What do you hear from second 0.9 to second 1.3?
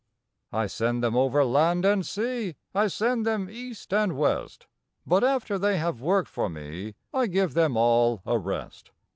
them